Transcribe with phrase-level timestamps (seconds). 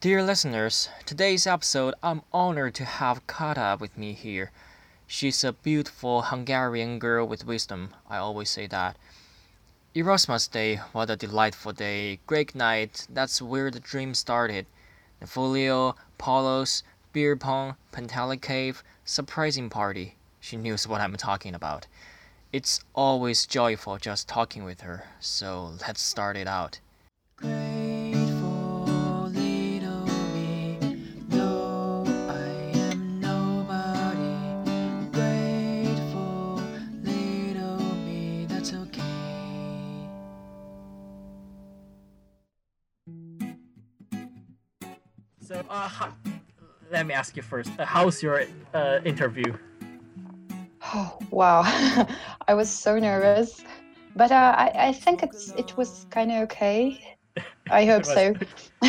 [0.00, 4.50] Dear listeners, today's episode, I'm honored to have Kata with me here.
[5.06, 7.90] She's a beautiful Hungarian girl with wisdom.
[8.08, 8.96] I always say that.
[9.94, 12.18] Erasmus Day, what a delightful day.
[12.26, 14.64] Great night, that's where the dream started.
[15.20, 16.82] The folio, polos,
[17.12, 20.14] beer pong, Pentala cave, surprising party.
[20.40, 21.86] She knows what I'm talking about.
[22.54, 26.80] It's always joyful just talking with her, so let's start it out.
[47.20, 47.70] Ask you first.
[47.78, 49.52] Uh, how's your uh, interview?
[50.94, 51.60] Oh, wow.
[52.48, 53.62] I was so nervous.
[54.16, 56.80] But uh, I, I think it's it was kind of okay.
[57.70, 58.34] I hope so.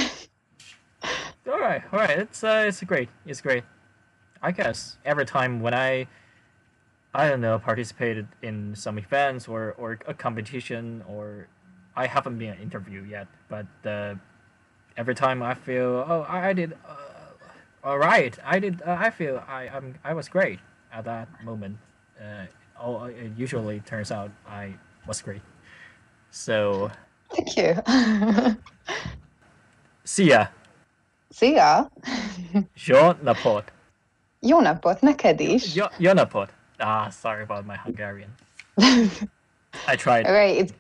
[1.52, 2.18] all right, all right.
[2.26, 3.10] It's uh, it's great.
[3.26, 3.66] It's great.
[4.42, 6.08] I guess every time when I,
[7.14, 11.48] I don't know, participated in some events or or a competition or,
[11.98, 14.16] I haven't been an interview yet, but uh,
[14.96, 17.11] every time I feel oh I, I did, uh,
[17.84, 18.82] all right, I did.
[18.82, 20.60] Uh, I feel I I'm I was great
[20.94, 21.78] at that moment.
[22.20, 22.46] Uh,
[22.80, 24.74] all, it usually turns out I
[25.08, 25.42] was great.
[26.32, 26.92] So
[27.34, 27.76] Thank you.
[30.04, 30.48] see ya.
[31.32, 31.90] Szia!
[32.76, 33.64] Jó napot.
[34.40, 35.76] Jó napot neked is!
[35.76, 36.54] Jó, jó napot.
[36.78, 38.30] Ah, sorry about my Hungarian.
[39.88, 40.26] I tried.
[40.26, 40.74] All right, it's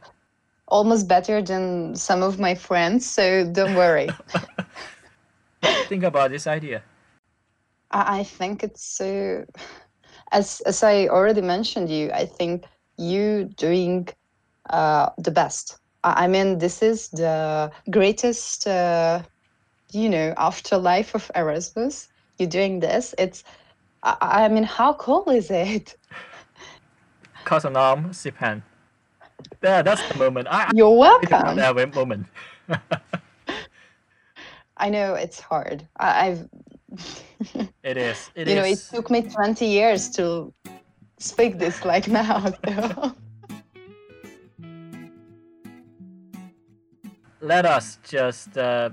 [0.68, 4.10] almost better than some of my friends, so don't worry.
[5.88, 6.82] Think about this idea.
[7.92, 9.45] I, think it's uh,
[10.31, 12.66] as as I already mentioned you, I think
[12.98, 14.08] you doing
[14.70, 15.80] uh, the best.
[16.03, 19.22] I, I mean, this is the greatest, uh,
[19.92, 22.08] you know, afterlife of Erasmus.
[22.38, 23.14] You're doing this.
[23.17, 23.44] It's,
[24.03, 25.98] I, I mean, how cool is it?
[27.44, 28.64] Köszönöm szépen.
[29.61, 30.48] Yeah, that's the moment.
[30.48, 31.55] I, You're welcome.
[31.55, 32.27] that moment.
[34.81, 35.87] I know it's hard.
[35.97, 36.49] I, I've,
[37.83, 38.30] It is.
[38.36, 38.89] It you know, it is.
[38.89, 40.52] took me 20 years to
[41.19, 42.52] speak this like now.
[42.67, 43.15] So.
[47.39, 48.89] Let us just uh,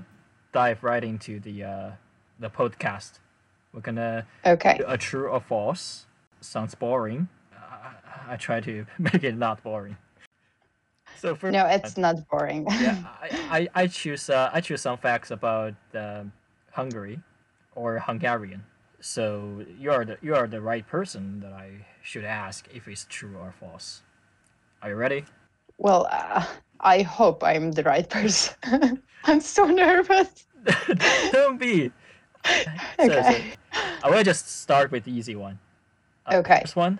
[0.51, 1.91] dive right into the uh,
[2.39, 3.19] the podcast.
[3.73, 4.77] We're gonna Okay.
[4.77, 6.05] do a true or false.
[6.41, 7.27] Sounds boring.
[7.53, 9.97] I, I try to make it not boring.
[11.19, 12.65] So for No, it's not boring.
[12.79, 13.29] yeah, I,
[13.75, 16.31] I, I choose uh, I choose some facts about um
[16.71, 17.19] Hungary
[17.75, 18.63] or Hungarian.
[19.01, 23.05] So you are the you are the right person that I should ask if it's
[23.09, 24.01] true or false.
[24.81, 25.25] Are you ready?
[25.77, 26.45] Well, uh,
[26.79, 28.55] I hope I'm the right person.
[29.25, 30.47] I'm so nervous.
[31.31, 31.91] Don't be.
[32.45, 32.63] So-
[32.97, 33.53] so, Okay.
[34.03, 35.59] I will just start with the easy one.
[36.25, 36.61] Uh, Okay.
[36.61, 36.99] First one.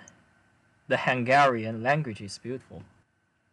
[0.89, 2.83] The Hungarian language is beautiful.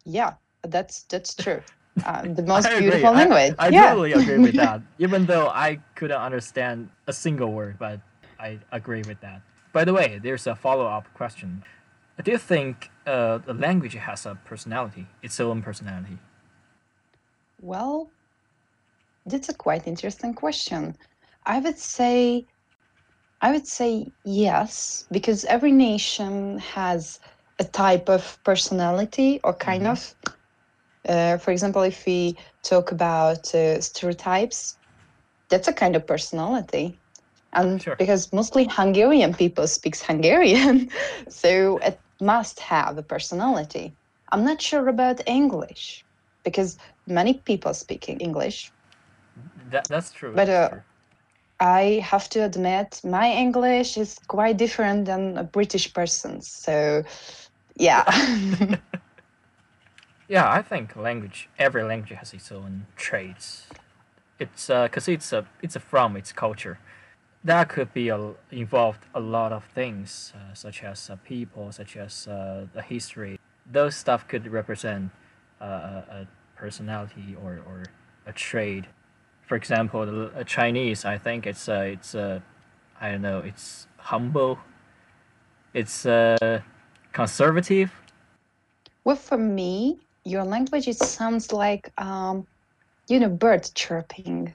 [0.05, 0.33] Yeah,
[0.67, 1.61] that's that's true.
[2.05, 3.55] Uh, the most beautiful language.
[3.59, 3.89] I, yeah.
[3.89, 4.81] totally agree with that.
[4.99, 8.01] Even though I couldn't understand a single word, but
[8.39, 9.41] I agree with that.
[9.73, 11.63] By the way, there's a follow-up question.
[12.23, 16.17] Do you think uh, the language has a personality, its own personality?
[17.61, 18.11] Well,
[19.25, 20.95] that's a quite interesting question.
[21.45, 22.47] I would say,
[23.41, 27.19] I would say yes, because every nation has
[27.59, 29.91] a type of personality or kind Mhm.
[29.91, 30.15] of.
[31.07, 34.77] Uh, for example, if we talk about uh, stereotypes,
[35.49, 36.99] that's a kind of personality.
[37.53, 37.95] And Sure.
[37.95, 40.89] because mostly Hungarian people speaks Hungarian,
[41.29, 43.95] so it must have a personality.
[44.31, 46.05] I'm not sure about English
[46.43, 48.71] because many people speak English.
[49.71, 50.33] That, that's true.
[50.35, 50.81] But, that's uh, true.
[51.59, 56.47] I have to admit, my English is quite different than a British person's.
[56.47, 57.03] So,
[57.77, 58.03] yeah.
[60.27, 61.49] Yeah, I think language.
[61.57, 63.67] Every language has its own traits.
[64.39, 66.79] It's because it's a it's a from its culture.
[67.43, 71.95] That could be a, involved a lot of things, uh, such as uh, people, such
[71.95, 73.39] as uh, the history.
[73.71, 75.11] Those stuff could represent
[75.61, 77.83] uh, a, personality or, or
[78.25, 78.85] a trait.
[79.45, 82.39] For example, the uh, Chinese, I think it's uh, it's uh,
[82.99, 84.59] I don't know, it's humble.
[85.73, 86.61] It's uh,
[87.13, 87.91] conservative.
[89.03, 92.45] well, for me, your language it sounds like, um,
[93.07, 94.53] you know, bird chirping.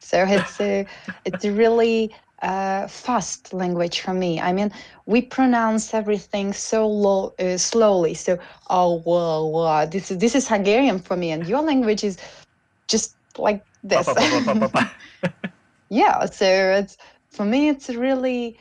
[0.00, 0.86] So it's a,
[1.24, 4.40] it's a really uh, fast language for me.
[4.40, 4.70] I mean,
[5.06, 8.14] we pronounce everything so low, uh, slowly.
[8.14, 8.38] So,
[8.68, 12.18] oh, wow, wow, this is this is Hungarian for me, and your language is
[12.88, 14.06] just like this.
[15.88, 16.96] yeah, so it's
[17.30, 18.58] for me it's a really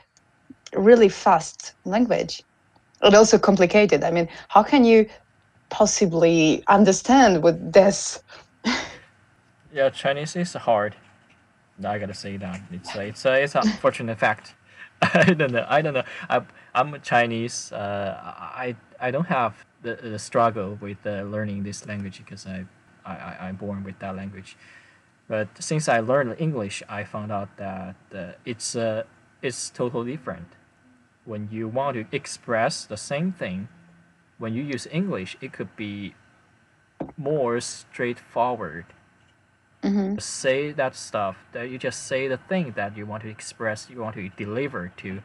[0.76, 2.44] really fast language.
[3.02, 4.02] And also complicated.
[4.02, 5.10] I mean, how can you
[5.74, 8.24] possibly understand with this?
[9.76, 10.96] Yeah, Chinese is hard.
[11.84, 14.54] I gotta say that it's a, it's a, it's an unfortunate fact.
[15.02, 15.66] I don't know.
[15.68, 16.04] I don't know.
[16.30, 16.44] I
[16.76, 17.72] I'm Chinese.
[17.72, 18.16] Uh,
[18.66, 22.66] I I don't have the, the struggle with uh, learning this language because I,
[23.04, 24.56] I I I'm born with that language.
[25.28, 29.04] But since I learned English, I found out that uh, it's uh,
[29.42, 30.50] it's totally different.
[31.26, 33.70] When you want to express the same thing,
[34.44, 36.16] when you use English, it could be
[37.18, 38.86] more straightforward.
[39.82, 43.90] Hmm say that stuff that you just say the thing that you want to express
[43.90, 45.22] you want to deliver to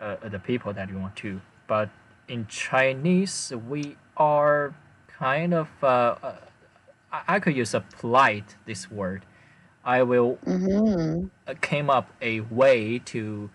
[0.00, 1.40] uh, the people that you want to.
[1.66, 1.88] But
[2.28, 4.74] in chinese we are
[5.18, 6.36] kind of uh, uh,
[7.12, 9.24] I, could use a polite this word.
[9.84, 13.50] I will hmm uh, came up a way to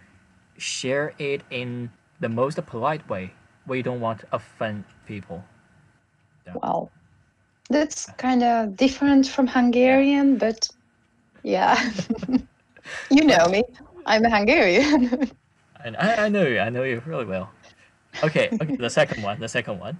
[0.57, 3.33] share it in the most polite way
[3.67, 5.43] we don't want to offend people.
[6.55, 6.91] Well,
[7.69, 10.67] that's kind of different from Hungarian, but
[11.43, 11.79] yeah,
[13.11, 13.63] you know me.
[14.05, 15.31] I'm a Hungarian.
[15.83, 16.59] and I, I know you.
[16.59, 17.51] I know you really well.
[18.23, 19.99] Okay okay the second one the second one.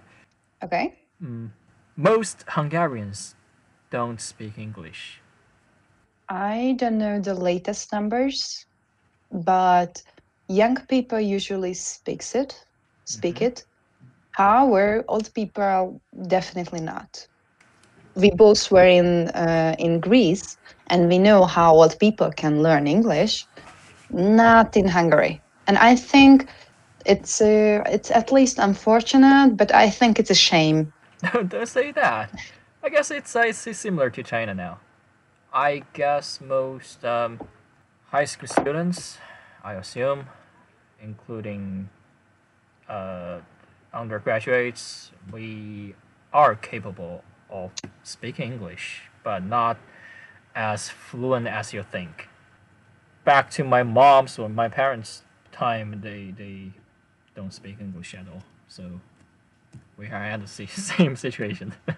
[0.63, 0.99] Okay.
[1.23, 1.49] Mm,
[1.95, 3.35] most Hungarians
[3.89, 5.21] don't speak English.
[6.29, 8.65] I don't know the latest numbers,
[9.31, 10.01] but
[10.47, 12.55] young people usually speaks it,
[13.05, 13.47] speak Mhm.
[13.47, 13.65] it.
[14.31, 17.27] However, old people definitely not.
[18.15, 20.57] We both were in uh, in Greece,
[20.87, 23.47] and we know how old people can learn English.
[24.11, 26.47] Not in Hungary, and I think
[27.05, 30.93] it's uh, it's at least unfortunate, but I think it's a shame.
[31.47, 32.31] Don't, say that.
[32.83, 34.79] I guess it's, uh, it's similar to China now.
[35.53, 37.39] I guess most um,
[38.09, 39.17] high school students,
[39.63, 40.25] I assume,
[41.01, 41.89] including
[42.91, 43.39] uh,
[43.93, 45.95] undergraduates, we
[46.33, 47.71] are capable of
[48.03, 49.77] speaking English, but not
[50.55, 52.27] as fluent as you think.
[53.23, 56.71] Back to my mom's or my parents' time, they, they
[57.35, 58.43] don't speak English at all.
[58.67, 58.99] So
[59.97, 61.73] we are in the same situation.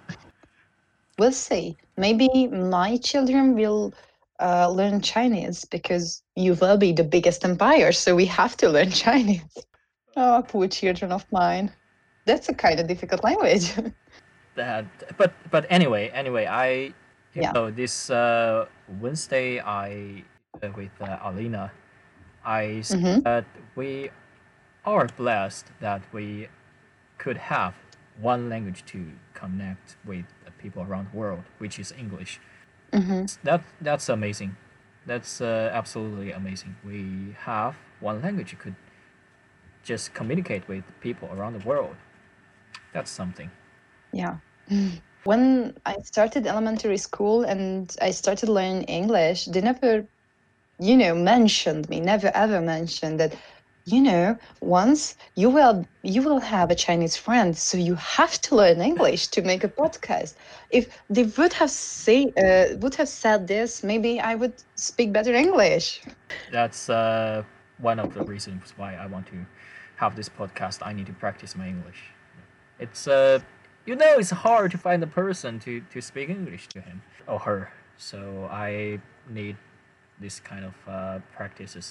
[1.19, 1.77] We'll see.
[1.95, 3.93] Maybe my children will
[4.41, 8.89] uh, learn Chinese because you will be the biggest empire, so we have to learn
[9.05, 9.43] Chinese.
[10.15, 11.71] Oh, poor children of mine.
[12.25, 13.73] That's a kind of difficult language.
[14.55, 14.85] that,
[15.17, 16.93] but but anyway, anyway, I
[17.33, 17.51] you Yeah.
[17.53, 18.65] know this uh,
[19.01, 20.23] Wednesday I
[20.61, 21.71] uh, with uh, Alina,
[22.45, 23.23] I said Mhm.
[23.23, 23.45] that
[23.75, 24.11] we
[24.85, 26.47] are blessed that we
[27.17, 27.73] could have
[28.21, 28.99] one language to
[29.33, 32.39] connect with the people around the world, which is English.
[32.93, 34.55] hmm That that's amazing.
[35.07, 36.75] That's uh, absolutely amazing.
[36.85, 38.75] We have one language you could
[39.83, 41.95] just communicate with people around the world.
[42.93, 43.49] That's something.
[44.13, 44.37] Yeah.
[45.25, 50.05] When I started elementary school and I started learning English, they never,
[50.79, 53.33] you know, mentioned me, never ever mentioned that,
[53.85, 58.55] you know, once you will you will have a Chinese friend, so you have to
[58.55, 60.35] learn English to make a podcast.
[60.71, 65.33] If they would have say uh, would have said this, maybe I would speak better
[65.33, 66.01] English.
[66.51, 67.43] That's uh,
[67.77, 69.45] one of the reasons why I want to
[70.03, 70.77] have this podcast.
[70.89, 72.01] I need to practice my English.
[72.79, 73.39] It's uh,
[73.85, 77.39] you know, it's hard to find a person to to speak English to him or
[77.47, 77.61] her.
[78.09, 78.19] So
[78.51, 78.99] I
[79.39, 79.55] need
[80.23, 81.85] this kind of uh, practices.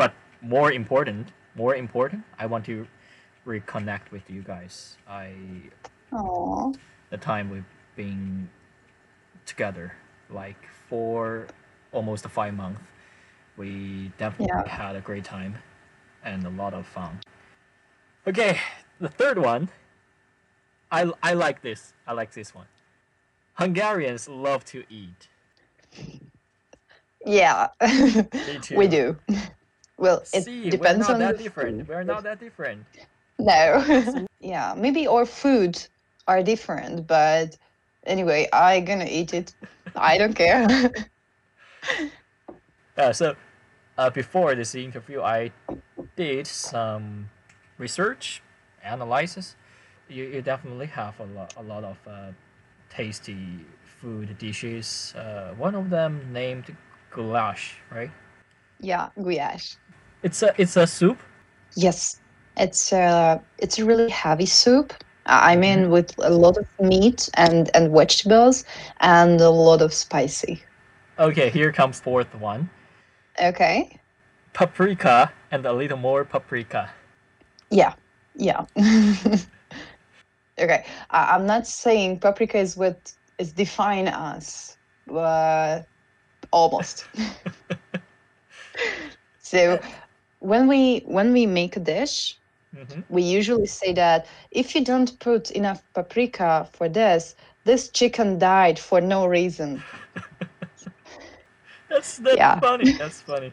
[0.00, 0.12] But
[0.54, 2.86] more important, more important, I want to
[3.46, 4.74] reconnect with you guys.
[5.24, 5.26] I
[6.12, 6.74] Aww.
[7.10, 8.48] the time we've been
[9.46, 9.86] together,
[10.42, 11.46] like for
[11.92, 12.80] almost five months.
[13.56, 13.70] We
[14.18, 14.68] definitely Yeah.
[14.84, 15.52] had a great time
[16.24, 17.18] and a lot of fun.
[18.26, 18.58] Okay,
[19.00, 19.68] the third one.
[20.92, 21.94] I, I like this.
[22.06, 22.66] I like this one.
[23.54, 25.28] Hungarians love to eat.
[27.26, 27.68] Yeah,
[28.76, 29.16] we do.
[29.98, 31.80] Well, it See, depends we're on not that the different.
[31.80, 31.88] food.
[31.88, 32.86] We're not that different.
[33.38, 34.26] No.
[34.40, 35.78] yeah, maybe our food
[36.26, 37.58] are different, but
[38.06, 39.52] anyway, I gonna eat it.
[39.94, 40.90] I don't care.
[42.96, 43.36] Uh, so,
[43.98, 45.52] uh, before this interview, I
[46.20, 47.30] did some
[47.78, 48.42] research,
[48.84, 49.56] analysis.
[50.08, 52.32] You, you definitely have a lot, a lot of uh,
[52.90, 55.14] tasty food dishes.
[55.16, 56.76] Uh, one of them named
[57.10, 58.10] goulash, right?
[58.80, 59.76] yeah, goulash.
[60.22, 61.18] It's a it's a soup.
[61.74, 62.20] Yes,
[62.56, 64.92] it's uh, it's a really heavy soup.
[65.24, 68.64] I I mean, with a lot of meat and and vegetables
[69.00, 70.62] and a lot of spicy.
[71.18, 72.68] Okay, here comes fourth one.
[73.40, 73.98] Okay.
[74.52, 76.90] Paprika and a little more paprika.
[77.70, 77.94] Yeah.
[78.34, 78.66] Yeah.
[80.60, 80.84] okay.
[81.10, 85.82] I- I'm not saying paprika is what is define us, but
[86.52, 87.08] almost.
[89.38, 89.80] so
[90.38, 92.38] when we when we make a dish,
[92.74, 98.38] hmm we usually say that if you don't put enough paprika for this, this chicken
[98.38, 99.84] died for no reason.
[101.88, 102.60] That's that's Yeah.
[102.60, 102.84] funny.
[102.98, 103.52] That's funny.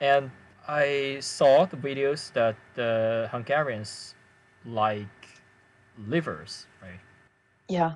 [0.00, 0.30] And
[0.68, 4.14] I saw the videos that the Hungarians
[4.64, 5.08] like
[5.98, 7.00] livers, right?
[7.68, 7.94] Yeah.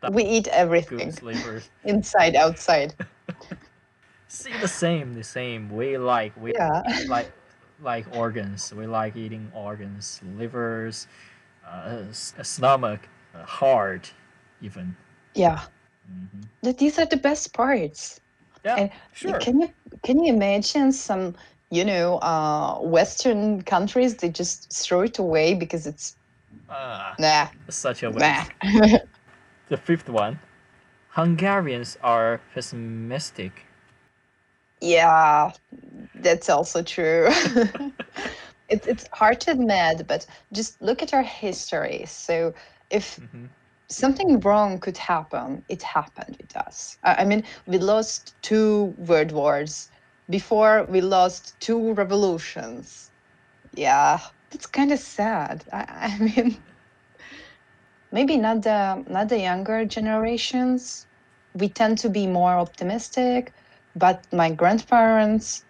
[0.00, 1.70] That We eat everything livers.
[1.84, 2.94] inside, outside.
[4.28, 5.68] See the same, the same.
[5.74, 6.82] We like we Yeah.
[7.06, 7.32] like
[7.82, 8.72] like organs.
[8.72, 11.06] We like eating organs, livers,
[11.66, 14.12] uh, s- stomach, uh, heart,
[14.62, 14.96] even.
[15.34, 15.60] Yeah.
[16.06, 18.20] hmm That these are the best parts.
[18.64, 19.38] Yeah, And sure.
[19.40, 21.34] Can you can you imagine some,
[21.70, 26.16] you know, uh, Western countries they just throw it away because it's
[26.68, 28.10] Ah, nah, such a nah.
[28.10, 28.52] waste.
[29.68, 30.40] The fifth one.
[31.10, 33.64] Hungarians are pessimistic.
[34.80, 35.52] yeah,
[36.14, 37.28] that's also true.
[38.68, 42.04] it's it's hard to admit, but just look at our history.
[42.06, 42.54] So
[42.90, 43.46] if hmm
[43.88, 46.98] something wrong could happen, it happened with us.
[47.02, 49.90] I I mean, we lost two world wars.
[50.30, 53.12] Before we lost two revolutions.
[53.74, 54.20] Yeah,
[54.50, 55.64] that's kind of sad.
[55.72, 55.84] I,
[56.18, 56.64] I mean,
[58.12, 61.06] maybe not the not the younger generations.
[61.54, 63.54] We tend to be more optimistic,
[63.96, 65.64] but my grandparents.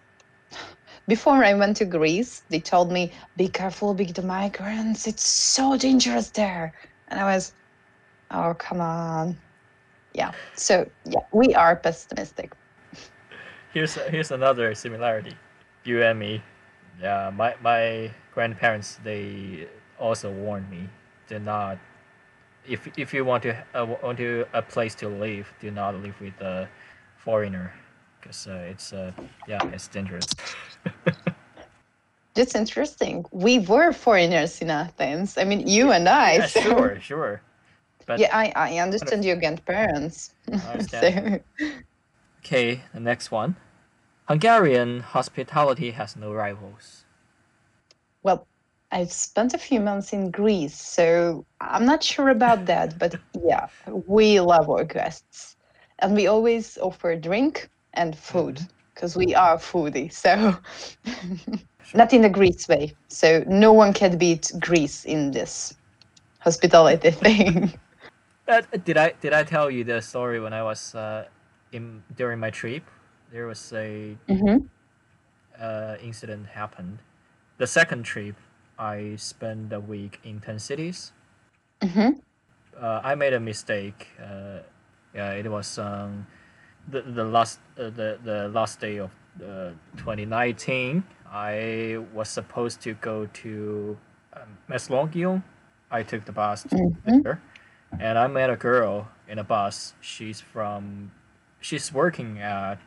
[1.09, 5.07] Before I went to Greece, they told me, "Be careful with the migrants.
[5.09, 6.75] It's so dangerous there."
[7.09, 7.55] And I was,
[8.31, 9.43] Oh, come on.
[10.14, 10.33] Yeah.
[10.55, 12.55] So, yeah, we are pessimistic.
[13.73, 15.37] Here's here's another similarity.
[15.85, 16.43] You and me.
[17.00, 20.89] Yeah, my my grandparents they also warned me
[21.29, 21.79] do not
[22.67, 26.21] if if you want to uh, want to a place to live, do not live
[26.21, 26.69] with a
[27.17, 27.73] foreigner
[28.21, 29.12] because uh, it's uh
[29.49, 30.27] yeah it's dangerous.
[32.35, 33.25] That's interesting.
[33.33, 35.37] We were foreigners in Athens.
[35.37, 36.37] I mean, you and I.
[36.37, 37.43] yeah, so- sure, sure.
[38.07, 40.35] But Yeah, I, I understand your grandparents.
[40.50, 41.43] I understand.
[41.59, 41.67] so,
[42.40, 43.56] Okay, the next one.
[44.28, 47.04] Hungarian hospitality has no rivals.
[48.23, 48.47] well,
[48.90, 52.99] I've spent a few months in Greece, so I'm not sure about that.
[52.99, 53.68] But yeah,
[54.06, 55.56] we love our guests.
[56.00, 58.61] And we always offer drink and food
[58.94, 60.12] because we are foodie.
[60.12, 60.56] So,
[61.94, 62.97] not in the Greece way.
[63.09, 65.75] So, no one can beat Greece in this
[66.40, 67.75] hospitality thing.
[68.49, 71.26] Uh, did I did I tell you the story when I was uh,
[71.73, 72.85] in during my trip?
[73.33, 74.71] There was a hmm
[75.59, 76.99] uh, incident happened.
[77.59, 78.37] The second trip,
[78.79, 81.12] I spent a week in ten cities.
[81.83, 82.21] hmm
[82.77, 84.09] Uh, I made a mistake.
[84.21, 84.61] Uh,
[85.15, 86.27] yeah, it was um,
[86.89, 89.11] the the last uh, the the last day of
[89.43, 91.05] uh, 2019.
[91.27, 93.99] I was supposed to go to
[94.33, 94.59] um.
[95.91, 97.25] I took the bus to Mhm.
[97.25, 97.43] there,
[97.99, 99.95] and I met a girl in a bus.
[100.00, 101.12] She's from,
[101.61, 102.79] she's working at,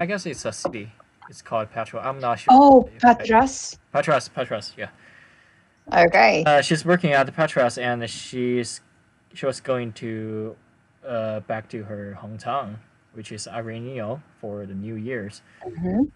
[0.00, 0.92] I guess it's a city.
[1.30, 2.00] It's called Petra.
[2.06, 2.52] I'm not sure.
[2.52, 3.78] Oh, if I- Patras.
[3.92, 4.88] Patras, Patras, yeah.
[5.92, 6.44] Okay.
[6.46, 8.80] Uh, she's working at the Petras, and she's
[9.34, 10.56] she was going to
[11.06, 12.76] uh, back to her hometown,
[13.12, 15.42] which is Agrinio, for the New Year's.
[15.66, 16.10] Mhm.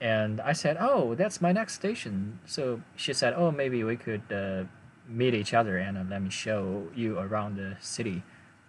[0.00, 4.22] And I said, "Oh, that's my next station." So she said, "Oh, maybe we could
[4.30, 4.64] uh,
[5.08, 8.22] meet each other and uh, let me show you around the city."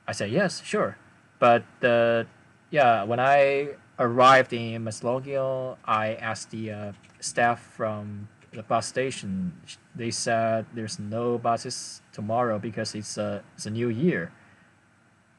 [0.07, 0.98] I said, "Yes, sure."
[1.39, 2.24] But uh,
[2.72, 3.69] yeah, when I
[4.00, 9.53] arrived in Mesolongi, I asked the uh, staff from the bus station.
[9.95, 14.31] They said there's no buses tomorrow because it's a it's a new year.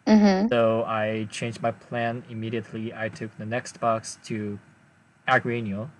[0.07, 2.93] hmm So I changed my plan immediately.
[2.95, 4.59] I took the next bus to
[5.29, 5.91] Agrinio.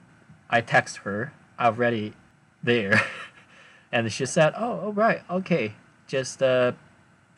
[0.51, 2.15] I text her, I'm already
[2.63, 3.03] there.
[3.93, 5.75] and she said, Oh, all right, okay.
[6.07, 6.73] Just uh,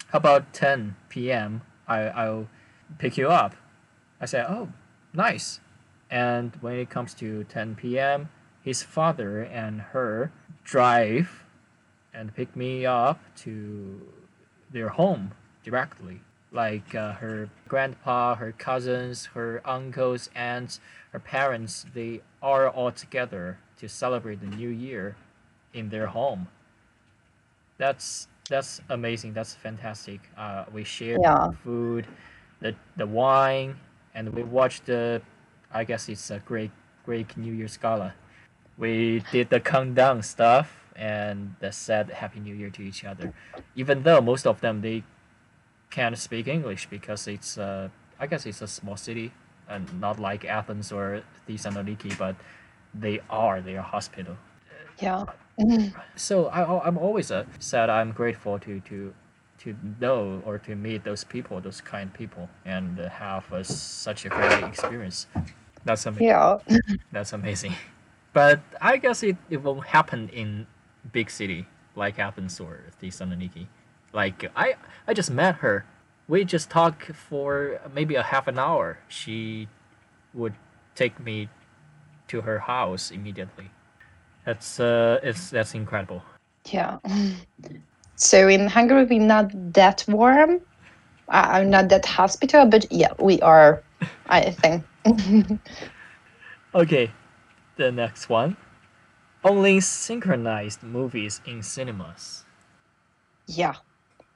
[0.09, 1.63] how about 10 p.m.
[1.89, 2.49] I, I'll
[2.99, 3.57] pick you up.
[4.21, 4.73] I said, Oh,
[5.13, 5.61] nice.
[6.11, 8.31] And when it comes to 10 p.m.,
[8.63, 10.33] his father and her
[10.65, 11.45] drive
[12.13, 14.13] and pick me up to
[14.71, 15.33] their home
[15.63, 16.21] directly
[16.51, 20.81] like uh, her grandpa, her cousins, her uncles, aunts,
[21.13, 25.17] her parents, they are all together to celebrate the new year
[25.75, 26.49] in their home.
[27.77, 29.35] That's that's amazing.
[29.35, 30.21] That's fantastic.
[30.37, 31.49] Uh, we share Yeah.
[31.63, 32.07] food,
[32.61, 33.79] the the wine,
[34.19, 35.23] and we watched the
[35.73, 36.73] I guess it's a great,
[37.05, 38.15] great New Year's gala.
[38.79, 43.33] We did the countdown stuff and the said Happy New Year to each other,
[43.77, 45.05] even though most of them they
[45.91, 47.89] can't speak English because it's uh,
[48.21, 49.33] I guess it's a small city
[49.69, 52.37] and not like Athens or Thessaloniki, but
[52.95, 54.37] they are their hospital.
[55.01, 55.27] Yeah.
[56.17, 59.15] So I, I- I'm always uh, said I'm grateful to to
[59.59, 64.29] to know or to meet those people, those kind people, and have uh, such a
[64.29, 65.27] great experience.
[65.85, 66.27] That's amazing.
[66.27, 66.59] Yeah.
[67.13, 67.75] That's amazing.
[68.33, 70.67] But I guess it, it won't happen in
[71.13, 73.67] big city like Athens or Thessaloniki.
[74.13, 74.75] Like I
[75.07, 75.85] I just met her.
[76.29, 78.99] We just talked for maybe a half an hour.
[79.09, 79.69] She
[80.35, 80.55] would
[80.95, 81.49] take me
[82.29, 83.71] to her house immediately.
[84.45, 86.23] That's uh it's that's incredible.
[86.71, 86.99] Yeah.
[88.19, 90.61] So in Hungary, we're not that warm.
[91.29, 93.83] I- I'm not that hospital, but yeah, we are.
[94.29, 94.85] I think.
[96.75, 97.11] Okay,
[97.77, 98.57] the next one.
[99.43, 102.45] Only synchronized movies in cinemas.
[103.47, 103.75] Yeah.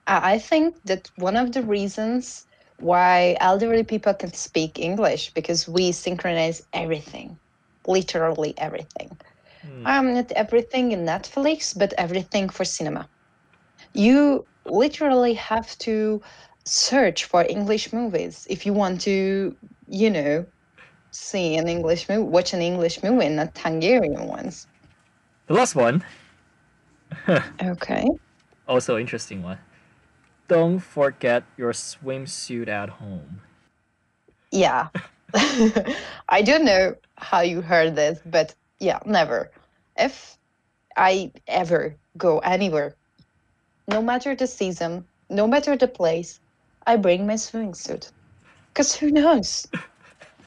[0.07, 2.47] I think that one of the reasons
[2.79, 7.39] why elderly people can speak English because we synchronize everything,
[7.87, 9.17] literally everything.
[9.63, 9.87] Hmm.
[9.87, 13.09] Um, not everything in Netflix, but everything for cinema.
[13.95, 16.23] You literally have to
[16.65, 19.57] search for English movies if you want to,
[19.89, 20.47] you know,
[21.11, 24.67] see an English movie, watch an English movie, and not Hungarian ones.
[25.47, 26.05] The last one,
[27.63, 28.07] Okay.
[28.67, 29.59] also interesting one.
[30.49, 33.41] Don't forget your swimsuit at home.
[34.51, 34.89] Yeah.
[36.29, 39.51] I don't know how you heard this, but yeah, never.
[39.97, 40.37] If
[40.97, 42.97] I ever go anywhere,
[43.93, 46.41] no matter the season, no matter the place,
[46.87, 48.11] I bring my swimming suit.
[48.73, 49.67] Because who knows?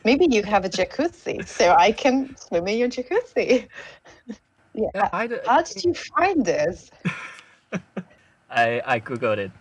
[0.03, 3.67] Maybe you have a jacuzzi, so I can swim in your jacuzzi.
[4.77, 5.09] Yeah, yeah.
[5.45, 6.91] How did you find this?
[8.49, 9.51] I I googled it.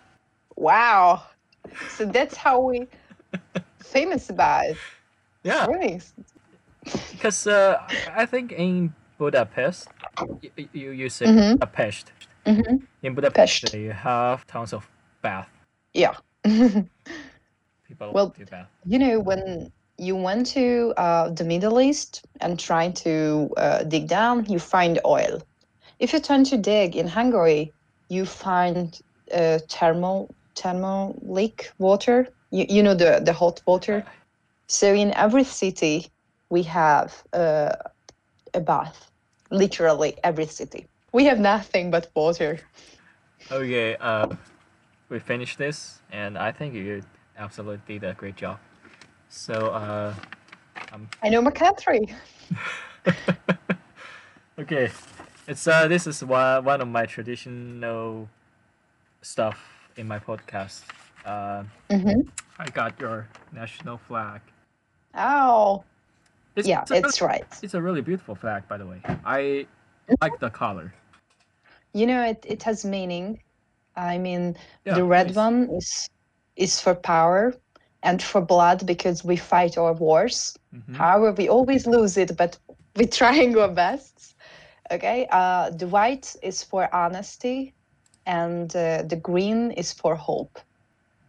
[0.56, 1.22] Wow.
[1.86, 2.88] So that's how we
[3.80, 4.74] famous about
[5.44, 6.02] Yeah, swimming.
[7.12, 7.78] because uh,
[8.16, 9.88] I think in Budapest,
[10.42, 11.52] y- y- you you say Mhm.
[11.60, 12.12] Budapest.
[12.46, 13.72] Hmm In Budapest, Pest.
[13.72, 14.90] they have tons of
[15.22, 15.50] bath.
[15.94, 16.14] Yeah.
[17.84, 18.70] People Well, do bath.
[18.84, 24.08] you know when you went to uh, the middle east and try to uh, dig
[24.08, 25.42] down you find oil
[25.98, 27.74] if you turn to dig in hungary
[28.08, 29.00] you find
[29.32, 34.04] uh, thermal thermal leak water you, you know the, the hot water
[34.68, 36.08] so in every city
[36.50, 37.72] we have uh,
[38.54, 39.10] a bath
[39.50, 42.58] literally every city we have nothing but water
[43.50, 44.26] Okay, uh,
[45.08, 47.02] we finished this, and I think you
[47.36, 48.58] absolutely did a great job.
[49.28, 50.14] So, uh,
[51.22, 52.06] i know my country
[54.58, 54.90] okay,
[55.46, 58.28] it's uh, this is one one of my traditional
[59.22, 59.58] stuff
[59.96, 60.82] in my podcast.
[61.24, 62.20] Uh, hmm
[62.58, 64.40] I got your national flag.
[65.16, 65.84] oh
[66.56, 69.00] It's, yeah it's it's right it's a really beautiful flag, by the way.
[69.24, 69.66] I
[70.20, 70.94] like the color.
[71.94, 73.40] You know, it, it has meaning.
[73.96, 75.36] I mean, Yeah, the red please.
[75.36, 76.08] one is
[76.56, 77.54] is for power
[78.02, 80.56] and for blood because we fight our wars.
[80.72, 81.04] Mhm.
[81.04, 82.58] However, we always lose it, but
[82.96, 84.34] we're trying our best.
[84.90, 85.26] Okay.
[85.30, 87.74] Uh, the white is for honesty,
[88.26, 90.58] and uh, the green is for hope.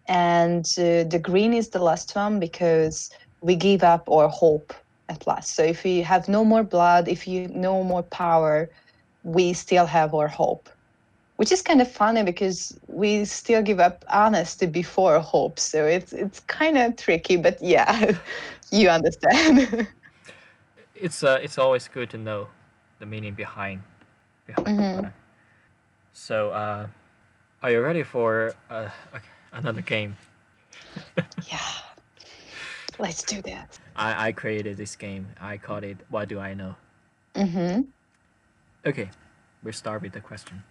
[0.07, 3.09] And uh, the green is the last one because
[3.41, 4.73] we give up our hope
[5.09, 5.55] at last.
[5.55, 8.69] So if we have no more blood, if you no more power,
[9.25, 10.69] we still have our hope
[11.37, 16.13] which is kind of funny because we still give up honesty before hope so it's
[16.13, 18.13] it's kind of tricky but yeah
[18.71, 19.87] you understand
[20.95, 22.47] It's uh, it's always good to know
[22.99, 23.81] the meaning behind
[24.47, 24.77] behind.
[24.77, 25.13] the Mhm.
[26.13, 26.87] So, uh,
[27.63, 28.89] are you ready for uh,
[29.53, 30.17] another game?
[31.51, 31.59] yeah
[32.99, 35.27] let's do that I, I created this game.
[35.41, 36.75] I called it What Do I Know?
[37.35, 37.81] hmm
[38.85, 39.09] Okay,
[39.63, 40.61] we start with the question.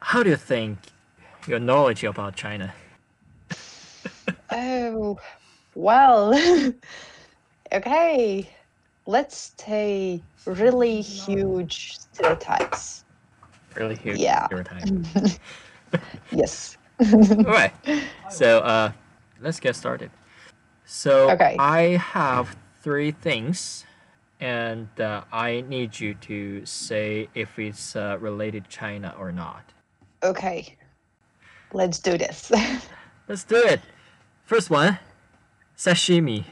[0.00, 0.78] How do you think
[1.46, 2.74] your knowledge about China?
[4.50, 5.16] oh
[5.74, 6.34] well
[7.72, 8.48] okay
[9.06, 13.04] let's take really huge stereotypes
[13.76, 14.46] Really huge Yeah.
[14.46, 15.38] stereotype.
[16.32, 17.72] yes All right.
[18.30, 18.92] So uh,
[19.40, 20.10] let's get started.
[20.84, 21.54] So Okay.
[21.58, 23.84] I have three things,
[24.40, 29.64] and uh, I need you to say if it's uh, related to China or not.
[30.22, 30.76] okay
[31.72, 32.50] let's do this
[33.28, 33.82] Let's do it.
[34.46, 34.98] First one,
[35.76, 36.44] sashimi.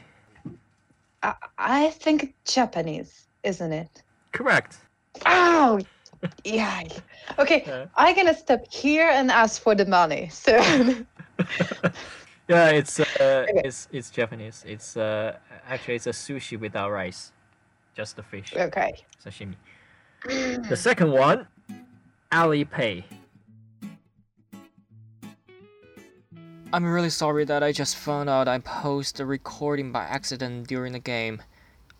[1.23, 4.03] I, I think Japanese, isn't it?
[4.31, 4.77] Correct.
[5.25, 5.79] Oh,
[6.45, 6.83] yeah.
[7.39, 7.85] Okay, Yeah.
[7.95, 10.29] I'm gonna step here and ask for the money.
[10.29, 10.53] So,
[12.47, 14.63] Yeah, it's uh, it's it's Japanese.
[14.67, 17.31] It's uh, actually it's a sushi without rice,
[17.97, 18.93] just the fish, okay.
[19.25, 19.55] sashimi.
[20.69, 21.47] The second one,
[22.31, 23.03] Alipay.
[26.71, 30.93] I'm really sorry that I just found out I posted a recording by accident during
[30.93, 31.41] the game.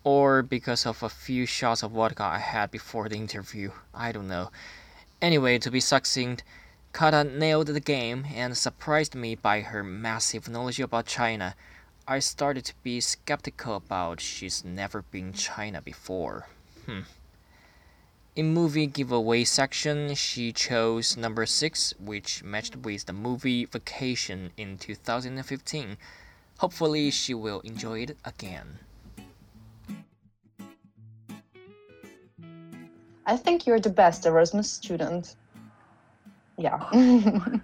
[0.04, 3.72] Or because of a few shots of vodka I had before the interview.
[3.92, 4.50] I don't know.
[5.20, 6.44] Anyway, to be succinct,
[6.92, 11.56] Kata nailed the game and surprised me by her massive knowledge about China.
[12.10, 16.46] I started to be skeptical about she's never been China before.
[16.86, 17.00] Hmm.
[18.34, 24.78] In movie giveaway section, she chose number 6, which matched with the movie Vacation in
[24.78, 25.98] 2015.
[26.60, 28.78] Hopefully, she will enjoy it again.
[33.26, 35.36] I think you're the best Erasmus student.
[36.56, 36.78] Yeah.
[36.90, 37.62] Come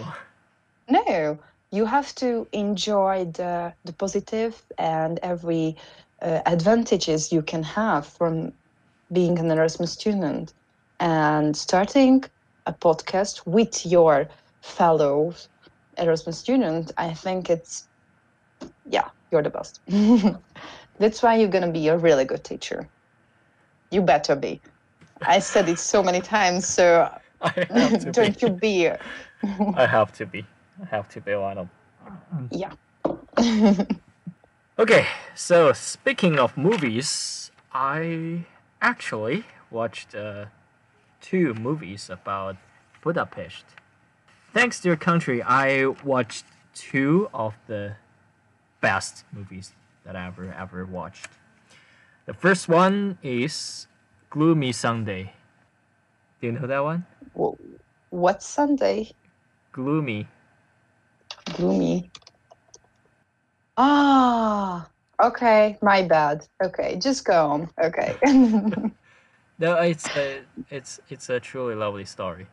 [0.00, 0.14] on.
[0.88, 1.38] no,
[1.70, 5.76] you have to enjoy the the positive and every
[6.22, 8.52] uh, advantages you can have from
[9.12, 10.54] being an Erasmus student
[11.00, 12.24] and starting
[12.66, 14.28] a podcast with your
[14.62, 15.34] fellow
[15.96, 16.92] Erasmus student.
[16.96, 17.88] I think it's
[18.90, 19.80] yeah, you're the best.
[20.98, 22.88] That's why you're gonna be a really good teacher.
[23.90, 24.60] You better be.
[25.22, 27.10] I said it so many times, so
[27.42, 28.46] to don't be.
[28.46, 28.90] you be.
[29.74, 30.44] I have to be.
[30.90, 31.68] Have to be one of.
[32.50, 32.72] Yeah.
[34.80, 38.46] Okay, so speaking of movies, I
[38.80, 40.44] actually watched uh,
[41.20, 42.54] two movies about
[43.02, 43.64] Budapest.
[44.54, 47.96] Thanks to your country, I watched two of the
[48.80, 49.72] best movies
[50.04, 51.26] that I ever ever watched.
[52.26, 53.88] The first one is
[54.30, 55.32] Gloomy Sunday.
[56.40, 57.04] Do you know that one?
[58.10, 59.10] What Sunday?
[59.72, 60.28] Gloomy.
[61.56, 62.10] Gloomy.
[63.76, 64.88] Ah,
[65.22, 66.46] okay, my bad.
[66.62, 67.70] Okay, just go on.
[67.82, 68.18] Okay.
[69.60, 72.46] No, it's a, it's it's a truly lovely story.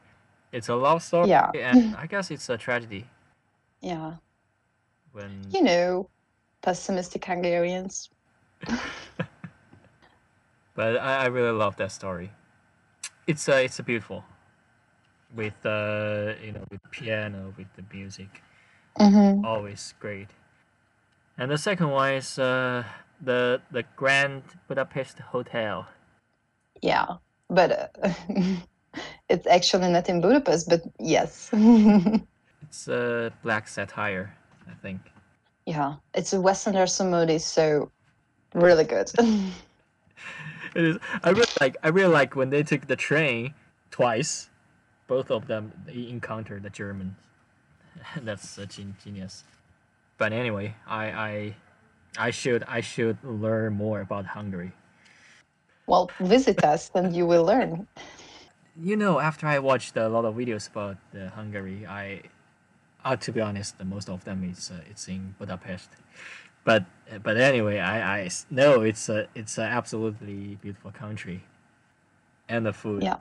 [0.51, 1.51] It's a love story, Yeah.
[1.53, 3.05] and I guess it's a tragedy
[3.81, 4.15] yeah,
[5.11, 6.09] when you know,
[6.63, 8.09] pessimistic Hungarians.
[10.73, 12.31] But I, I really love that story.
[13.27, 14.25] It's a, it's a beautiful,
[15.35, 18.41] with uh, you know, with piano, with the music,
[18.99, 19.43] Mm-hmm.
[19.45, 20.29] always great.
[21.37, 22.83] And the second one is uh,
[23.21, 25.87] the the Grand Budapest Hotel.
[26.81, 27.17] Yeah,
[27.49, 27.71] but
[28.03, 28.09] uh,
[29.29, 31.49] it's actually not in Budapest, but yes.
[32.63, 34.35] It's a black satire,
[34.67, 35.01] I think.
[35.65, 37.91] yeah, it's a Wes Anderson movie, so
[38.53, 39.11] really good.
[40.75, 40.97] It is.
[41.23, 41.77] I really like.
[41.83, 43.53] I really like when they took the train
[43.91, 44.49] twice.
[45.07, 47.15] Both of them they encountered the Germans.
[48.21, 49.43] That's such in- genius.
[50.17, 51.55] But anyway, I I
[52.17, 54.73] I should I should learn more about Hungary.
[55.87, 57.87] well, visit us and you will learn.
[58.81, 62.23] You know, after I watched a lot of videos about uh, Hungary, I,
[63.05, 65.89] uh, to be honest, the most of them is uh, it's in Budapest.
[66.65, 66.85] But
[67.23, 71.43] but anyway, I, I know it's a it's an absolutely beautiful country,
[72.49, 73.17] and the food Yeah,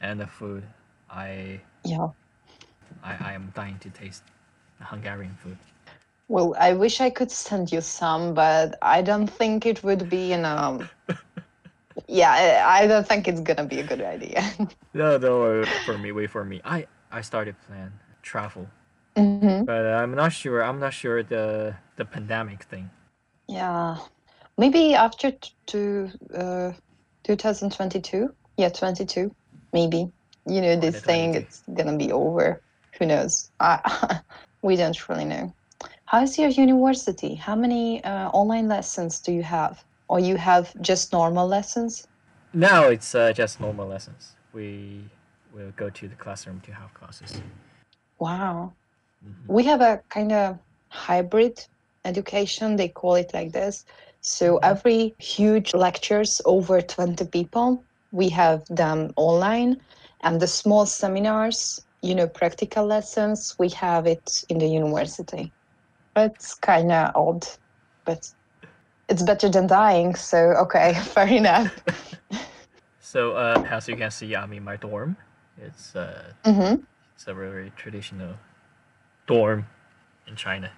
[0.00, 0.64] and the food.
[1.10, 2.08] I yeah.
[3.02, 4.22] I, I am dying to taste
[4.80, 5.56] Hungarian food.
[6.28, 10.32] Well, I wish I could send you some, but I don't think it would be
[10.32, 10.88] in um.
[12.06, 14.42] Yeah, I don't think it's gonna be a good idea.
[14.94, 16.60] No, no, wait for me, wait for me.
[16.64, 18.66] I I started plan travel,
[19.16, 20.62] hmm but I'm not sure.
[20.62, 22.90] I'm not sure the the pandemic thing.
[23.48, 23.98] Yeah,
[24.56, 26.72] maybe after t- to uh,
[27.24, 28.34] 2022.
[28.56, 29.34] Yeah, 22.
[29.72, 30.10] Maybe.
[30.46, 32.62] You know, this thing it's gonna be over.
[32.98, 33.50] Who knows?
[33.60, 34.20] I,
[34.62, 35.54] we don't really know.
[36.06, 37.34] How's your university?
[37.34, 39.84] How many uh, online lessons do you have?
[40.08, 42.08] Or you have just normal lessons?
[42.52, 44.34] Now it's uh, just normal lessons.
[44.52, 45.04] We
[45.54, 47.40] will go to the classroom to have classes.
[48.18, 48.72] Wow.
[49.24, 49.54] Mhm.
[49.54, 50.58] We have a kind of
[50.88, 51.64] hybrid
[52.04, 53.84] education, they call it like this.
[54.22, 59.80] So every huge lectures over 20 people, we have them online.
[60.22, 65.52] And the small seminars, you know, practical lessons, we have it in the university.
[66.16, 67.46] It's kind of odd,
[68.04, 68.26] but
[69.08, 70.14] it's better than dying.
[70.14, 71.74] So, okay, fair enough.
[73.00, 75.16] So uh, as you can see, I'm in my dorm.
[75.56, 76.74] It's uh, hmm
[77.14, 78.34] it's a very traditional
[79.26, 79.66] dorm
[80.26, 80.70] in China.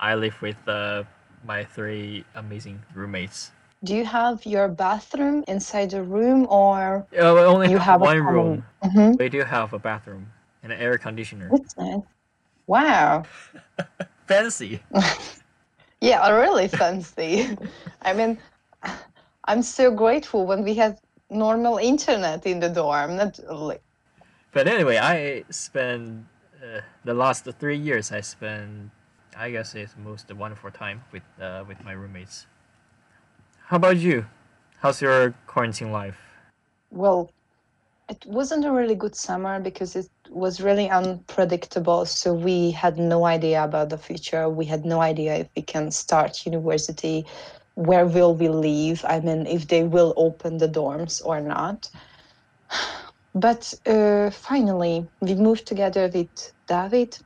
[0.00, 1.04] I live with uh,
[1.46, 3.52] my three amazing roommates.
[3.84, 8.20] Do you have your bathroom inside the room or Uh, we only you have, one
[8.26, 8.64] room.
[8.82, 9.18] Mhm.
[9.18, 10.26] We do have a bathroom
[10.62, 11.50] and an air conditioner.
[11.50, 12.02] That's nice.
[12.66, 13.28] Wow.
[14.26, 14.80] Fancy.
[16.00, 17.56] Yeah, really fancy.
[18.02, 18.38] I mean,
[19.44, 20.98] I'm so grateful when we had
[21.30, 23.16] normal internet in the dorm.
[23.16, 23.82] Not like
[24.52, 26.26] But anyway, I spent
[26.62, 28.12] uh, the last three years.
[28.12, 28.90] I spent,
[29.36, 32.46] I guess, it's most wonderful time with uh, with my roommates.
[33.66, 34.26] How about you?
[34.80, 36.18] How's your quarantine life?
[36.90, 37.30] well,
[38.08, 42.04] it wasn't a really good summer because it was really unpredictable.
[42.04, 44.48] So we had no idea about the future.
[44.48, 47.24] We had no idea if we can start university,
[47.74, 49.04] where will we live?
[49.08, 51.90] I mean, if they will open the dorms or not.
[53.34, 57.18] But uh, finally, we moved together with David.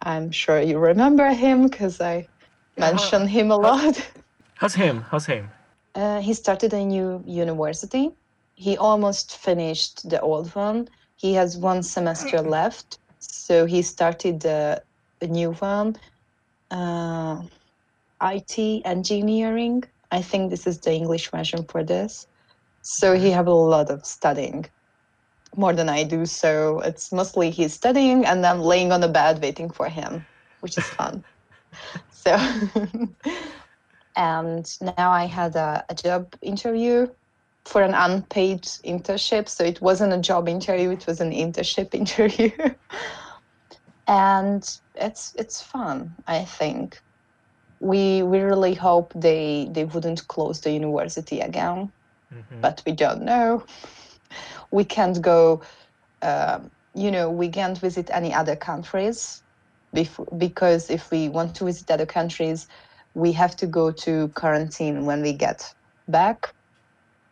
[0.00, 2.28] I'm sure you remember him because I
[2.78, 4.10] mentioned him a lot.
[4.54, 5.04] How's him?
[5.10, 5.50] How's him?
[5.94, 8.10] Uh, he started a new university.
[8.62, 10.86] He almost finished the old one.
[11.16, 14.78] He has one semester left, so he started uh,
[15.20, 15.96] a new one,
[16.70, 17.42] uh,
[18.22, 19.82] IT engineering.
[20.12, 22.28] I think this is the English version for this.
[22.82, 24.66] So he have a lot of studying,
[25.56, 26.24] more than I do.
[26.24, 30.24] So it's mostly he's studying and I'm laying on the bed waiting for him,
[30.60, 31.24] which is fun.
[32.10, 32.30] so
[34.16, 37.08] and now I had a, a job interview
[37.64, 39.48] for an unpaid internship.
[39.48, 42.50] So it wasn't a job interview; it was an internship interview,
[44.06, 44.62] and
[44.94, 46.16] it's it's fun.
[46.26, 47.02] I think
[47.80, 51.92] we we really hope they they wouldn't close the university again,
[52.30, 52.60] Mhm.
[52.60, 53.64] but we don't know.
[54.70, 55.62] We can't go.
[56.22, 59.42] Um, you know, we can't visit any other countries
[59.92, 62.66] before, because if we want to visit other countries,
[63.14, 65.74] we have to go to quarantine when we get
[66.08, 66.54] back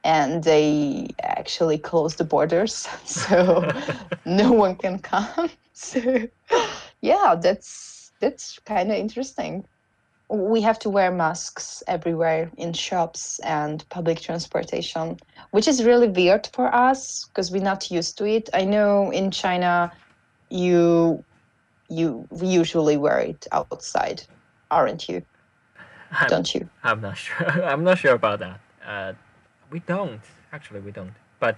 [0.04, 3.68] and they actually close the borders so
[4.24, 5.50] no one can come.
[5.72, 6.28] So
[7.00, 9.64] yeah that's that's kind of interesting.
[10.28, 15.16] We have to wear masks everywhere in shops and public transportation
[15.52, 18.50] which is really weird for us because we're not used to it.
[18.52, 19.90] I know in china
[20.50, 21.24] you
[21.88, 24.22] you usually wear it outside
[24.70, 25.22] aren't you?
[26.10, 26.68] I'm, don't you?
[26.82, 27.64] I'm not sure.
[27.64, 28.60] I'm not sure about that.
[28.84, 29.12] Uh,
[29.70, 30.20] we don't
[30.52, 30.80] actually.
[30.80, 31.12] We don't.
[31.40, 31.56] But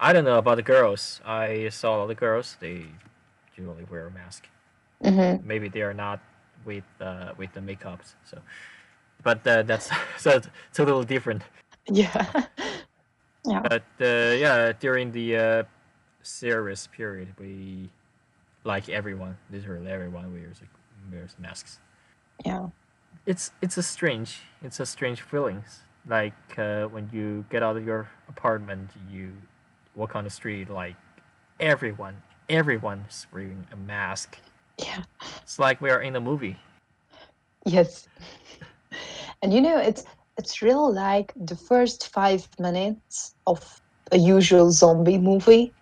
[0.00, 1.20] I don't know about the girls.
[1.24, 2.56] I saw the girls.
[2.60, 2.86] They
[3.56, 4.48] usually wear a mask.
[5.02, 6.20] hmm Maybe they are not
[6.64, 8.14] with uh, with the makeups.
[8.24, 8.38] So,
[9.22, 11.42] but uh, that's so it's a little different.
[11.90, 12.44] yeah
[13.46, 15.62] yeah But uh, yeah, during the uh,
[16.22, 17.90] serious period, we
[18.64, 20.60] like everyone, literally everyone wears
[21.12, 21.80] wears masks.
[22.44, 22.68] yeah
[23.26, 25.82] It's it's a strange it's a strange feelings.
[26.06, 29.32] Like uh, when you get out of your apartment, you
[29.94, 30.96] walk on the street, like
[31.60, 34.38] everyone everyone's wearing a mask.
[34.78, 35.02] yeah
[35.42, 36.58] It's like we are in a movie.
[37.66, 38.08] Yes.
[39.42, 40.04] And you know, it's
[40.36, 43.80] it's real like the first five minutes of
[44.12, 45.74] a usual zombie movie.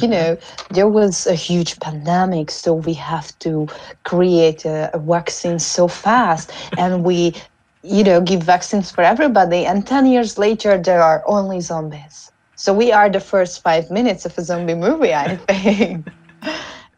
[0.00, 0.08] You Mhm.
[0.08, 0.36] know,
[0.70, 3.68] there was a huge pandemic, so we have to
[4.04, 7.34] create a, a vaccine so fast, and we,
[7.82, 9.66] you know, give vaccines for everybody.
[9.66, 12.30] And ten years later, there are only zombies.
[12.56, 16.06] So we are the first five minutes of a zombie movie, I think.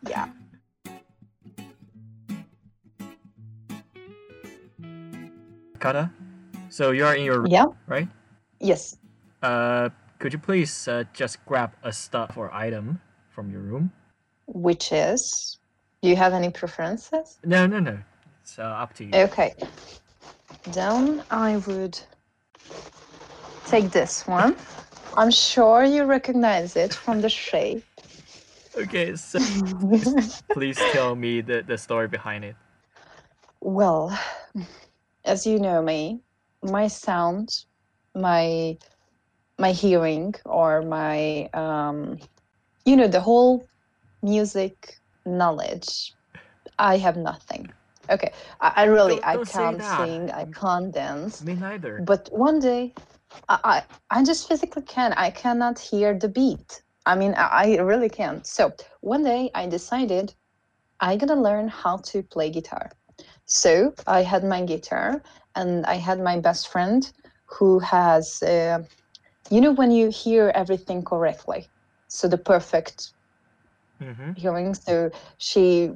[0.08, 0.28] yeah.
[5.78, 6.10] Kata,
[6.70, 7.66] so you are in your room, Yeah.
[7.86, 8.08] right?
[8.60, 8.96] Yes.
[9.42, 13.92] Uh, could you please uh, just grab a stuff or item from your room?
[14.46, 15.58] Which is,
[16.02, 17.38] do you have any preferences?
[17.44, 17.98] No, no, no.
[18.42, 19.10] It's uh, up to you.
[19.14, 19.54] Okay.
[20.72, 21.98] Then I would
[23.66, 24.56] take this one.
[25.16, 27.84] I'm sure you recognize it from the shape.
[28.76, 29.38] Okay, so
[30.52, 32.56] please tell me the, the story behind it.
[33.60, 34.18] well,
[35.24, 36.20] as you know me,
[36.62, 37.64] my sound,
[38.14, 38.76] my
[39.58, 42.18] my hearing or my um
[42.84, 43.66] you know the whole
[44.22, 46.14] music knowledge
[46.78, 47.70] i have nothing
[48.10, 51.44] okay i, I really Don't- i don't say can't sing i can't dance.
[51.44, 52.06] Me neither.
[52.10, 52.94] but one day
[53.48, 53.82] I, I
[54.18, 56.82] i just physically can i cannot hear the beat.
[57.06, 58.46] I mean i, I really can't.
[58.46, 60.34] So one day i decided
[61.00, 62.90] I'm gonna learn how to play guitar.
[63.46, 65.22] So i had my guitar
[65.54, 67.10] and i had my best friend
[67.58, 68.78] who has uh,
[69.50, 71.68] you know when you hear everything correctly
[72.08, 73.12] so the perfect
[74.02, 74.32] Mm-hmm.
[74.34, 75.90] hearing so she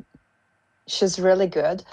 [0.88, 1.84] she's really good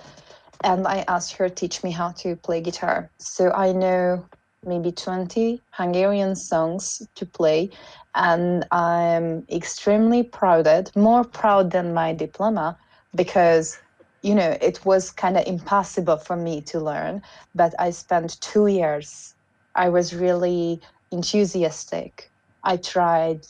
[0.64, 3.12] and I asked her to teach me how to play guitar.
[3.20, 4.26] So I know
[4.66, 7.70] maybe 20 Hungarian songs to play,
[8.16, 12.78] and I'm extremely proud, it, more proud than my diploma,
[13.14, 13.78] because
[14.24, 17.22] you know it was kind of impossible for me to learn.
[17.54, 19.36] But I spent two years.
[19.76, 20.82] I was really
[21.12, 22.32] enthusiastic.
[22.64, 23.42] I tried.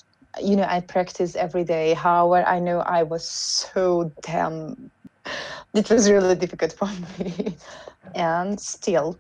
[0.42, 1.94] You know, I practiced every day.
[1.94, 4.92] However, I know I was so damn
[5.74, 6.88] it was really difficult for
[7.20, 7.58] me.
[8.16, 9.20] and still,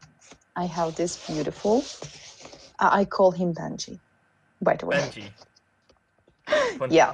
[0.56, 1.90] I have this beautiful.
[2.80, 4.00] I I call him Benji,
[4.62, 5.00] by the way.
[5.00, 5.30] Benji.
[6.78, 7.14] Fun Yeah.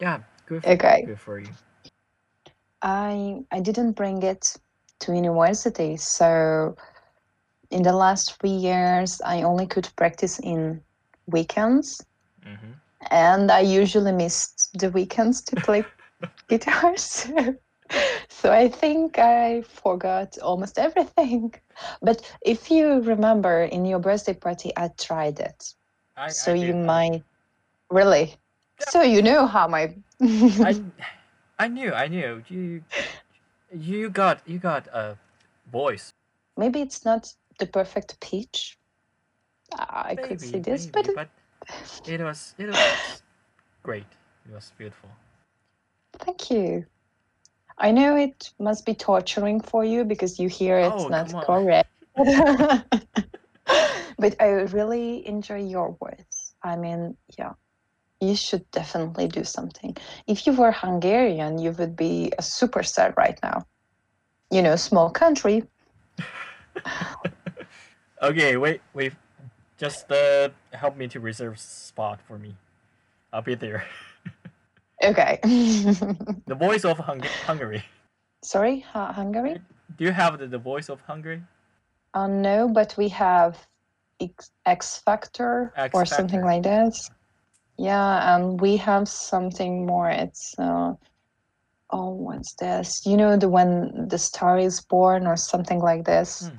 [0.00, 1.06] Yeah, good for, Okay.
[1.06, 1.48] good for you.
[2.82, 4.56] I I didn't bring it
[5.00, 6.76] to university, so
[7.70, 10.82] in the last three years, I only could practice in
[11.26, 12.04] weekends,
[12.44, 12.72] hmm
[13.10, 15.84] and I usually missed the weekends to play
[16.48, 16.94] guitar.
[18.28, 21.54] So, I think I forgot almost everything.
[22.02, 25.74] But if you remember, in your birthday party, I tried it.
[26.16, 27.22] I, so I you might
[27.90, 28.34] really.
[28.80, 29.94] So you know how my.
[30.20, 30.80] I,
[31.58, 32.82] I knew, I knew you.
[33.72, 35.16] You got, you got a
[35.70, 36.12] voice.
[36.56, 38.78] Maybe it's not the perfect pitch.
[39.78, 41.28] I could see this, maybe, but but
[42.06, 43.22] it was, it was
[43.82, 44.06] great.
[44.48, 45.10] It was beautiful.
[46.18, 46.86] Thank you.
[47.78, 51.90] I know it must be torturing for you because you hear it's Oh, not correct.
[54.18, 56.54] but I really enjoy your words.
[56.62, 57.54] I mean, yeah,
[58.20, 59.96] you should definitely do something.
[60.26, 63.66] If you were Hungarian, you would be a superstar right now.
[64.50, 65.64] You know, small country.
[68.22, 69.12] Okay, wait, wait.
[69.76, 72.56] Just uh, help me to reserve spot for me.
[73.32, 73.84] I'll be there.
[75.04, 75.38] Okay.
[76.46, 77.82] The voice of Hung- Hungary.
[78.42, 79.60] Sorry, Hu- Hungary?
[79.96, 81.42] Do you have the, the voice of Hungary?
[82.14, 83.58] Uh, no, but we have
[84.20, 86.92] X, X Factor X or something like that.
[87.78, 90.08] Yeah, and we have something more.
[90.10, 90.92] It's uh,
[91.90, 93.04] oh, what's this?
[93.04, 96.48] You know, the when the star is born or something like this.
[96.48, 96.56] Hmm.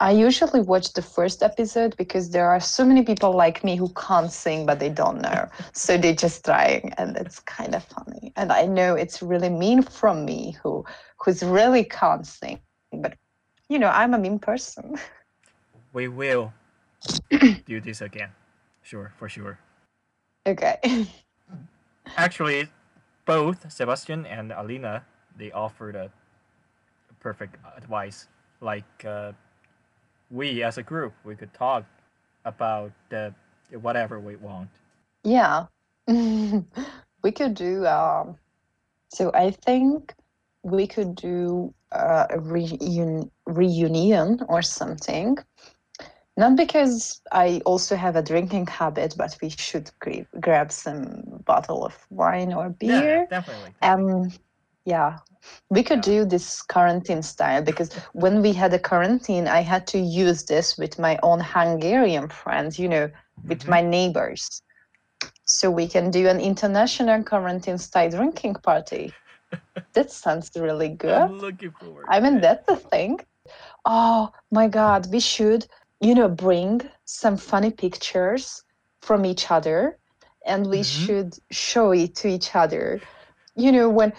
[0.00, 3.90] I usually watch the first episode because there are so many people like me who
[3.90, 5.46] can't sing but they don't know.
[5.74, 8.32] so they're just trying and it's kind of funny.
[8.36, 10.84] And I know it's really mean from me who
[11.18, 12.60] who's really can't sing.
[12.92, 13.14] But
[13.68, 14.96] you know, I'm a mean person.
[15.92, 16.52] We will
[17.66, 18.30] do this again.
[18.82, 19.58] Sure, for sure.
[20.46, 20.78] Okay.
[22.16, 22.68] Actually,
[23.26, 25.02] both Sebastian and Alina
[25.36, 26.10] they offered a
[27.18, 28.28] perfect advice.
[28.60, 29.32] Like uh,
[30.30, 31.84] we as a group, we could talk
[32.44, 33.34] about the
[33.80, 34.70] whatever we want.
[35.24, 35.66] Yeah.
[36.06, 38.36] we could do um
[39.10, 40.14] so I think
[40.62, 45.36] we could do uh, a reun- reunion or something.
[46.36, 51.84] Not because I also have a drinking habit, but we should gra- grab some bottle
[51.84, 53.26] of wine or beer.
[53.30, 53.74] Yeah, definitely.
[53.82, 54.32] Um,
[54.84, 55.18] yeah,
[55.70, 56.02] we could Yeah.
[56.02, 60.76] do this quarantine style because when we had a quarantine, I had to use this
[60.78, 63.10] with my own Hungarian friends, you know,
[63.48, 63.68] with Mhm.
[63.68, 64.62] my neighbors.
[65.44, 69.16] So we can do an international quarantine style drinking party.
[69.94, 71.30] that sounds really good.
[71.30, 72.10] I'm looking forward.
[72.10, 73.20] I mean, that's the thing.
[73.84, 75.66] Oh my God, we should,
[76.00, 78.62] you know, bring some funny pictures
[79.00, 79.98] from each other
[80.46, 80.82] and we Mhm.
[80.82, 83.00] should show it to each other.
[83.56, 84.12] You know, when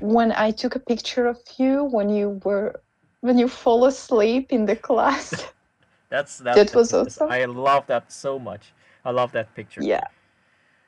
[0.00, 2.80] when I took a picture of you when you were
[3.20, 5.46] when you fall asleep in the class.
[6.08, 7.30] That's that's That was awesome.
[7.30, 8.72] I love that so much.
[9.04, 9.82] I love that picture.
[9.82, 10.04] yeah.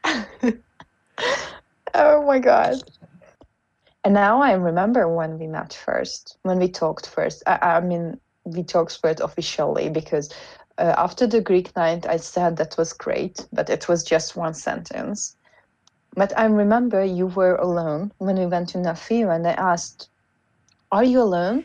[1.95, 2.77] oh my God.
[4.05, 7.43] And now I remember when we met first, when we talked first.
[7.49, 10.33] I, I mean, we talked first officially because
[10.79, 14.55] uh, after the Greek night, I said that was great, but it was just one
[14.55, 15.37] sentence.
[16.19, 20.11] But I remember you were alone when we went to Nafir, and I asked,
[20.91, 21.65] Are you alone?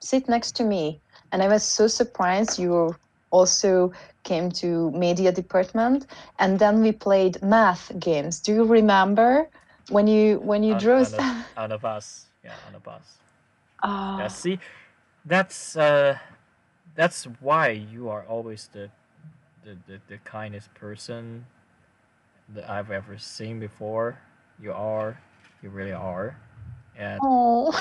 [0.00, 1.00] Sit next to me.
[1.32, 2.96] And I was so surprised you
[3.30, 3.92] also
[4.24, 6.06] came to media department
[6.38, 8.40] and then we played math games.
[8.40, 9.48] Do you remember
[9.90, 12.26] when you when you On- drew on a, on a bus.
[12.44, 13.18] Yeah, on a bus.
[13.82, 14.58] Ah, Yeah, see,
[15.24, 16.18] that's uh,
[16.94, 18.90] that's why you are always the,
[19.64, 21.46] the, the, the kindest person
[22.50, 24.18] that I've ever seen before.
[24.60, 25.18] You are,
[25.62, 26.36] you really are,
[26.96, 27.72] and oh.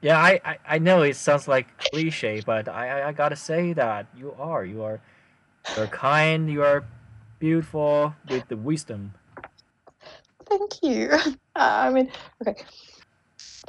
[0.00, 3.72] yeah, I, I, I know it sounds like cliche, but I, I, I gotta say
[3.74, 5.00] that you are, you are,
[5.76, 6.84] you're kind, you are
[7.38, 9.12] beautiful with the wisdom.
[10.46, 11.10] Thank you.
[11.54, 12.10] Uh, I mean,
[12.40, 12.64] okay.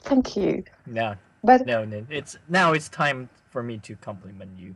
[0.03, 0.63] Thank you.
[0.85, 4.73] No, But No, no, it's now it's time for me to compliment you.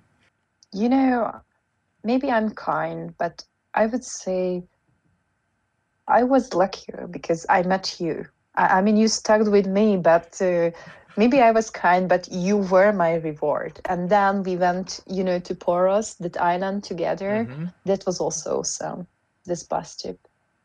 [0.73, 1.39] you know,
[2.03, 4.63] maybe I'm kind, but I would say
[6.07, 8.25] I was luckier because I met you.
[8.55, 10.71] I, I mean, you stuck with me, but uh,
[11.17, 13.79] maybe I was kind, but you were my reward.
[13.85, 17.47] And then we went, you know, to Poros, that island together.
[17.49, 17.73] Mhm.
[17.85, 19.07] That was also awesome.
[19.45, 20.19] This bus trip.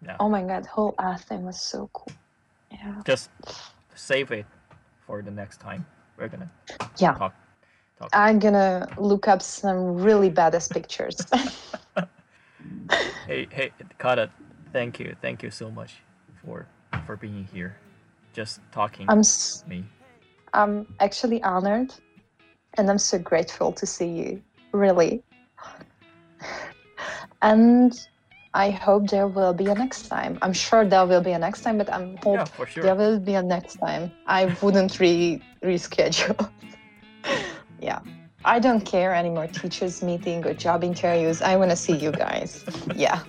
[0.04, 0.16] Yeah.
[0.18, 2.12] Oh my God, whole Athens was so cool.
[2.70, 3.02] Yeah.
[3.04, 3.30] Just
[3.94, 4.46] save it
[5.06, 5.84] for the next time.
[6.18, 6.50] We're gonna
[6.98, 7.14] Yeah.
[7.14, 7.34] talk.
[7.98, 8.10] talk.
[8.12, 11.26] I'm gonna look up some really badass pictures.
[13.26, 14.30] Hey, hey, Kata,
[14.72, 15.94] thank you, thank you so much
[16.44, 16.66] for
[17.06, 17.76] for being here,
[18.32, 19.84] just talking I'm s- to me.
[20.52, 21.94] I'm actually honored
[22.76, 24.42] and I'm so grateful to see you,
[24.72, 25.22] really.
[27.42, 27.92] And
[28.54, 30.38] I hope there will be a next time.
[30.42, 32.82] I'm sure there will be a next time, but I'm hope Yeah, for sure.
[32.84, 34.12] there will be a next time.
[34.26, 36.50] I wouldn't re reschedule.
[37.80, 38.00] yeah.
[38.44, 41.42] I don't care anymore teachers meeting or job interviews.
[41.42, 42.64] I want to see you guys.
[42.94, 43.20] Yeah.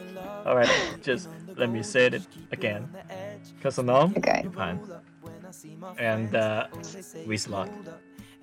[0.46, 0.70] All right,
[1.02, 2.88] just let me say it again.
[3.64, 4.44] Kasanom, Okay.
[4.44, 4.78] Yupan,
[5.98, 6.68] and uh,
[7.28, 7.70] Wislat.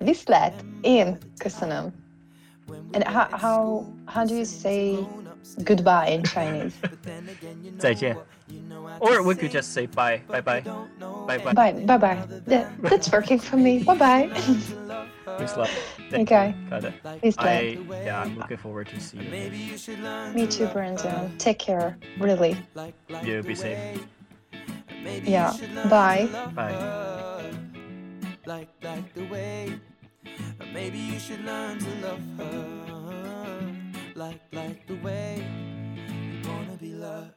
[0.01, 1.91] Vislat in Kusanam.
[2.93, 5.05] And how, how how do you say
[5.63, 6.73] goodbye in Chinese?
[7.77, 8.17] 再见.
[8.99, 10.61] Or we could just say bye, bye, bye,
[11.27, 11.53] bye, bye.
[11.53, 12.17] Bye bye bye.
[12.47, 13.83] That, that's working for me.
[13.83, 14.29] Bye bye.
[15.39, 15.69] Wislat.
[16.09, 16.53] Thank Okay.
[16.63, 16.93] you, Kata.
[17.21, 17.45] Vislat.
[17.45, 19.23] I yeah, I'm looking forward to see you.
[19.23, 20.33] again.
[20.33, 21.37] Me too, Brandon.
[21.37, 21.97] Take care.
[22.19, 22.55] Really.
[23.23, 24.03] You be safe.
[25.23, 25.53] Yeah.
[25.89, 26.27] Bye.
[26.55, 26.75] Bye.
[28.45, 29.79] like like the way
[30.59, 33.61] or maybe you should learn to love her
[34.15, 35.45] like like the way
[35.95, 37.31] you wanna be loved